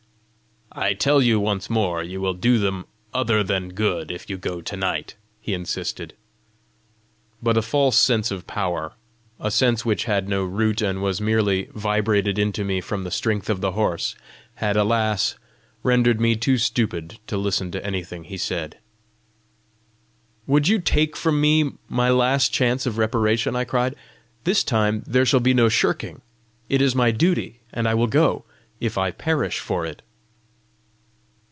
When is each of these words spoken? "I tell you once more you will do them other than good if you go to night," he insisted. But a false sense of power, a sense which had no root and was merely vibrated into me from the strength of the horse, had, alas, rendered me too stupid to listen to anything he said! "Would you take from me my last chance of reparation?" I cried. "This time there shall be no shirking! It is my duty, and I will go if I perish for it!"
"I 0.73 0.93
tell 0.93 1.21
you 1.21 1.37
once 1.37 1.69
more 1.69 2.01
you 2.01 2.21
will 2.21 2.33
do 2.33 2.57
them 2.57 2.85
other 3.13 3.43
than 3.43 3.73
good 3.73 4.09
if 4.09 4.29
you 4.29 4.37
go 4.37 4.61
to 4.61 4.77
night," 4.77 5.15
he 5.41 5.53
insisted. 5.53 6.13
But 7.43 7.57
a 7.57 7.61
false 7.61 7.97
sense 7.99 8.31
of 8.31 8.47
power, 8.47 8.93
a 9.37 9.51
sense 9.51 9.83
which 9.83 10.05
had 10.05 10.29
no 10.29 10.45
root 10.45 10.81
and 10.81 11.01
was 11.01 11.19
merely 11.19 11.67
vibrated 11.75 12.39
into 12.39 12.63
me 12.63 12.79
from 12.79 13.03
the 13.03 13.11
strength 13.11 13.49
of 13.49 13.59
the 13.59 13.73
horse, 13.73 14.15
had, 14.55 14.77
alas, 14.77 15.35
rendered 15.83 16.21
me 16.21 16.37
too 16.37 16.57
stupid 16.57 17.17
to 17.27 17.35
listen 17.35 17.69
to 17.71 17.85
anything 17.85 18.23
he 18.23 18.37
said! 18.37 18.77
"Would 20.47 20.69
you 20.69 20.79
take 20.79 21.17
from 21.17 21.41
me 21.41 21.71
my 21.89 22.09
last 22.09 22.53
chance 22.53 22.85
of 22.85 22.97
reparation?" 22.97 23.57
I 23.57 23.65
cried. 23.65 23.93
"This 24.45 24.63
time 24.63 25.03
there 25.05 25.25
shall 25.25 25.41
be 25.41 25.53
no 25.53 25.67
shirking! 25.67 26.21
It 26.69 26.81
is 26.81 26.95
my 26.95 27.11
duty, 27.11 27.59
and 27.73 27.89
I 27.89 27.93
will 27.93 28.07
go 28.07 28.45
if 28.79 28.97
I 28.97 29.11
perish 29.11 29.59
for 29.59 29.85
it!" 29.85 30.01